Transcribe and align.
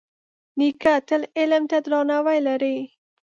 نیکه 0.57 0.93
تل 1.07 1.21
علم 1.39 1.63
ته 1.71 1.77
درناوی 1.85 2.39
لري. 2.47 2.77